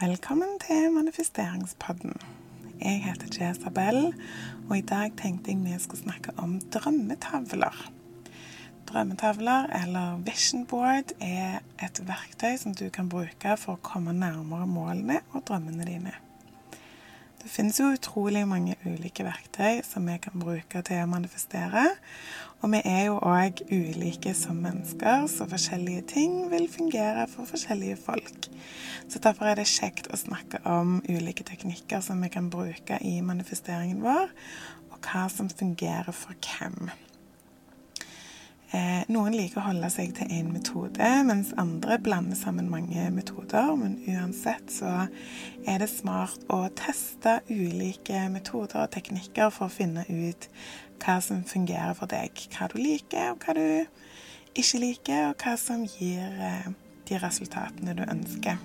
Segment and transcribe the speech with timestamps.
[0.00, 2.14] Velkommen til manifesteringspodden.
[2.80, 4.14] Jeg heter Jezabel,
[4.70, 7.76] og i dag tenkte jeg vi skulle snakke om drømmetavler.
[8.88, 14.70] Drømmetavler, eller vision board, er et verktøy som du kan bruke for å komme nærmere
[14.72, 16.16] målene og drømmene dine.
[17.40, 21.86] Det finnes jo utrolig mange ulike verktøy som vi kan bruke til å manifestere.
[22.60, 27.96] Og vi er jo òg ulike som mennesker, så forskjellige ting vil fungere for forskjellige
[28.02, 28.50] folk.
[29.08, 33.16] Så derfor er det kjekt å snakke om ulike teknikker som vi kan bruke i
[33.24, 34.28] manifesteringen vår,
[34.92, 36.92] og hva som fungerer for hvem.
[38.70, 43.72] Eh, noen liker å holde seg til én metode, mens andre blander sammen mange metoder.
[43.78, 44.92] Men uansett så
[45.66, 50.46] er det smart å teste ulike metoder og teknikker for å finne ut
[51.02, 52.46] hva som fungerer for deg.
[52.54, 56.70] Hva du liker, og hva du ikke liker, og hva som gir eh,
[57.10, 58.62] de resultatene du ønsker.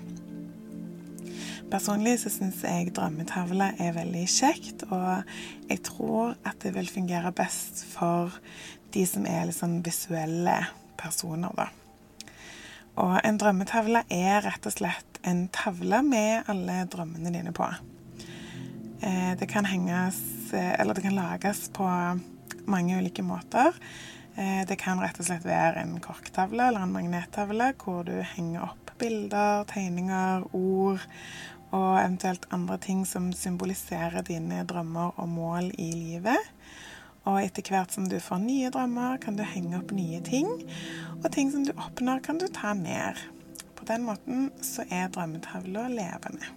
[1.66, 5.26] Personlig så syns jeg drømmetavle er veldig kjekt, og
[5.66, 8.36] jeg tror at det vil fungere best for
[8.94, 10.54] de som er litt sånn visuelle
[11.00, 11.66] personer, da.
[13.02, 17.66] Og en drømmetavle er rett og slett en tavle med alle drømmene dine på.
[19.02, 20.22] Eh, det kan henges
[20.54, 21.84] Eller det kan lages på
[22.70, 23.74] mange ulike måter.
[24.36, 28.68] Eh, det kan rett og slett være en korktavle eller en magnettavle hvor du henger
[28.68, 31.02] opp bilder, tegninger, ord
[31.74, 36.52] og eventuelt andre ting som symboliserer dine drømmer og mål i livet.
[37.26, 40.46] Og etter hvert som du får nye drømmer, kan du henge opp nye ting.
[41.24, 43.18] Og ting som du oppnår, kan du ta ned.
[43.74, 46.54] På den måten så er drømmetavla levende.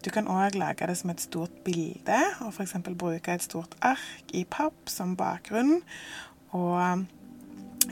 [0.00, 2.78] Du kan òg lage det som et stort bilde, og f.eks.
[2.96, 5.82] bruke et stort ark i papp som bakgrunn.
[6.56, 7.04] Og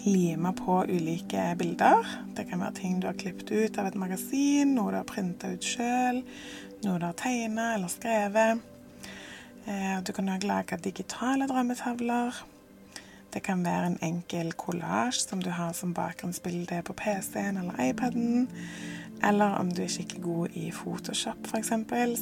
[0.09, 2.07] lime på ulike bilder.
[2.37, 5.53] Det kan være ting du har klippet ut av et magasin, noe du har printa
[5.53, 6.23] ut sjøl,
[6.85, 8.63] noe du har tegna eller skrevet.
[9.69, 12.45] Eh, du kan òg lage digitale drømmetavler.
[13.35, 18.49] Det kan være en enkel kollasj som du har som bakgrunnsbilde på PC-en eller iPaden.
[19.25, 21.73] Eller om du er skikkelig god i Photoshop f.eks.,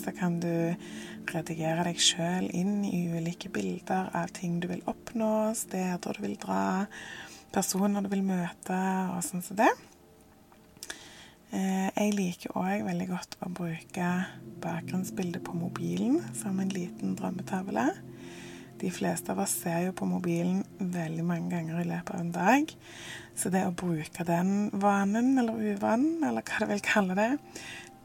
[0.01, 0.75] så kan du
[1.35, 6.39] redigere deg sjøl inn i ulike bilder av ting du vil oppnå, steder du vil
[6.41, 6.87] dra,
[7.57, 8.79] personer du vil møte,
[9.15, 9.71] og sånn som det.
[11.55, 14.11] Eh, jeg liker òg veldig godt å bruke
[14.65, 17.87] bakgrunnsbildet på mobilen som en liten drømmetavle.
[18.77, 22.35] De fleste av oss ser jo på mobilen veldig mange ganger i løpet av en
[22.35, 22.75] dag.
[23.37, 27.31] Så det å bruke den vanen, eller uvanen, eller hva du vil kalle det,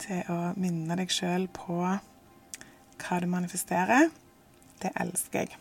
[0.05, 4.07] til å minne deg sjøl på hva du manifesterer,
[4.81, 5.59] det elsker jeg.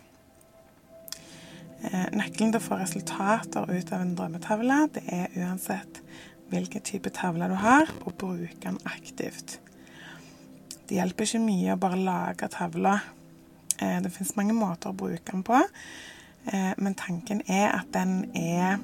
[1.80, 6.02] Eh, nøkkelen til å få resultater ut av en drømmetavle, det er uansett
[6.52, 9.56] hvilken type tavle du har, og bruke den aktivt.
[10.84, 13.06] Det hjelper ikke mye å bare lage tavler.
[13.78, 15.62] Eh, det fins mange måter å bruke den på,
[16.52, 18.76] eh, men tanken er at den er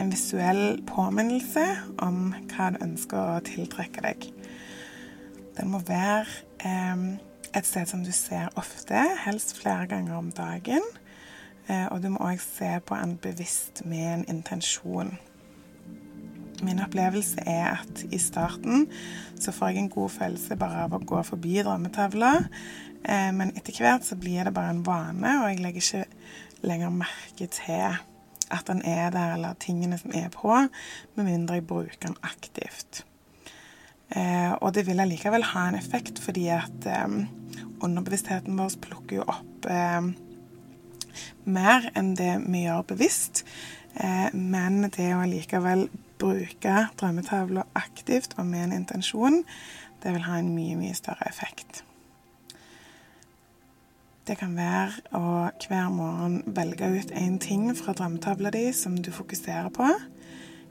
[0.00, 1.66] en visuell påminnelse
[2.02, 4.30] om hva du ønsker å tiltrekke deg.
[5.54, 6.26] Den må være
[7.54, 10.82] et sted som du ser ofte, helst flere ganger om dagen.
[11.64, 15.14] Og du må òg se på en bevisst med en intensjon.
[16.62, 18.86] Min opplevelse er at i starten
[19.40, 22.32] så får jeg en god følelse bare av å gå forbi drømmetavla.
[23.04, 26.94] Eh, men etter hvert så blir det bare en vane, og jeg legger ikke lenger
[26.94, 27.98] merke til
[28.54, 30.52] at den er der, eller tingene som er på,
[31.16, 33.02] med mindre jeg bruker den aktivt.
[34.14, 37.18] Eh, og det vil allikevel ha en effekt, fordi at eh,
[37.84, 39.68] underbevisstheten vår plukker jo opp
[41.44, 43.44] mer enn det vi gjør bevisst.
[44.32, 45.88] Men det å likevel
[46.18, 49.42] bruke drømmetavla aktivt og med en intensjon,
[50.02, 51.84] det vil ha en mye, mye større effekt.
[54.24, 59.10] Det kan være å hver morgen velge ut én ting fra drømmetavla di som du
[59.12, 59.88] fokuserer på.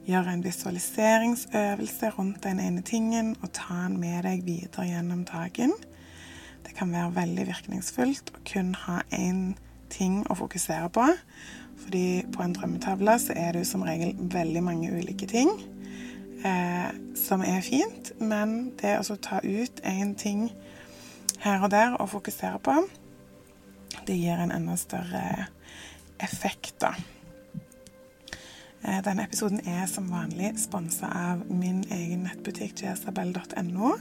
[0.09, 5.71] Gjøre en visualiseringsøvelse rundt den ene tingen og ta den med deg videre gjennom dagen.
[6.65, 9.69] Det kan være veldig virkningsfullt å kun ha én ting
[10.30, 11.06] å fokusere på.
[11.84, 15.51] Fordi på en drømmetavle så er det jo som regel veldig mange ulike ting
[16.45, 18.13] eh, som er fint.
[18.22, 20.48] Men det å ta ut én ting
[21.44, 22.78] her og der og fokusere på,
[24.07, 25.50] det gir en enda større
[26.24, 26.94] effekt, da.
[28.83, 33.94] Eh, denne episoden er som vanlig sponsa av min egen nettbutikk jesabel.no,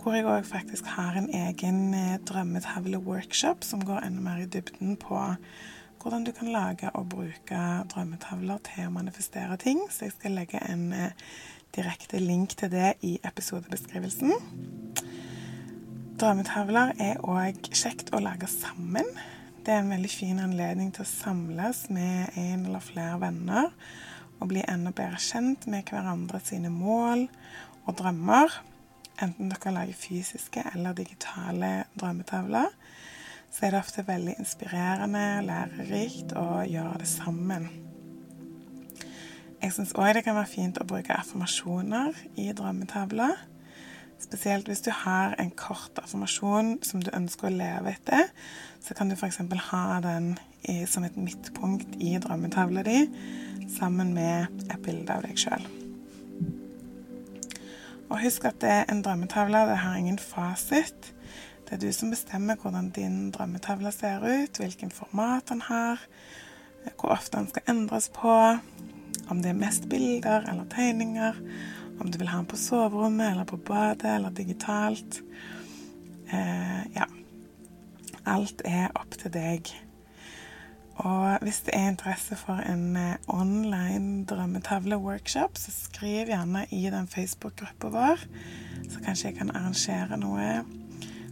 [0.00, 4.96] hvor jeg òg faktisk har en egen eh, drømmetavle-workshop som går enda mer i dybden
[4.98, 5.20] på
[6.00, 7.62] hvordan du kan lage og bruke
[7.92, 9.84] drømmetavler til å manifestere ting.
[9.92, 11.14] Så jeg skal legge en eh,
[11.76, 14.34] direkte link til det i episodebeskrivelsen.
[16.18, 19.06] Drømmetavler er òg kjekt å lage sammen.
[19.60, 23.66] Det er en veldig fin anledning til å samles med en eller flere venner
[24.40, 27.26] og bli enda bedre kjent med hverandre sine mål
[27.84, 28.54] og drømmer.
[29.20, 32.72] Enten dere lager fysiske eller digitale drømmetavler,
[33.52, 37.68] så er det ofte veldig inspirerende og lærerikt å gjøre det sammen.
[39.60, 43.36] Jeg syns òg det kan være fint å bruke affirmasjoner i drømmetavler.
[44.20, 48.28] Spesielt hvis du har en kort affirmasjon som du ønsker å leve etter,
[48.84, 49.40] så kan du f.eks.
[49.70, 50.34] ha den
[50.68, 53.04] i, som et midtpunkt i drømmetavla di
[53.70, 55.64] sammen med et bilde av deg sjøl.
[58.10, 61.12] Og husk at det er en drømmetavle det har ingen fasit.
[61.64, 66.02] Det er du som bestemmer hvordan din drømmetavle ser ut, hvilken format den har,
[66.98, 68.34] hvor ofte den skal endres på,
[69.30, 71.38] om det er mest bilder eller tegninger,
[72.00, 75.20] om du vil ha den på soverommet eller på badet eller digitalt.
[76.30, 77.06] Eh, ja.
[78.26, 79.70] Alt er opp til deg.
[81.00, 87.08] Og hvis det er interesse for en eh, online drømmetavle-workshop, så skriv gjerne i den
[87.08, 88.26] Facebook-gruppa vår,
[88.90, 90.50] så kanskje jeg kan arrangere noe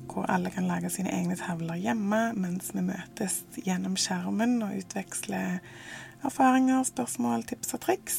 [0.08, 5.60] hvor alle kan lage sine egne tavler hjemme mens vi møtes gjennom skjermen og utveksler
[6.24, 8.18] erfaringer, spørsmål, tips og triks.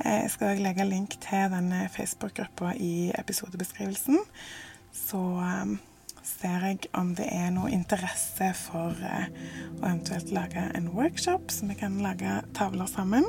[0.00, 4.18] Eh, jeg skal òg legge link til denne Facebook-gruppa i episodebeskrivelsen.
[4.92, 5.78] Så um,
[6.26, 9.24] ser jeg om det er noe interesse for uh,
[9.78, 13.26] å eventuelt lage en workshop, så vi kan lage tavler sammen.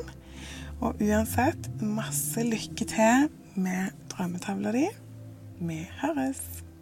[0.83, 4.88] Og uansett, masse lykke til med drømmetavla di.
[5.63, 6.73] Vi høres!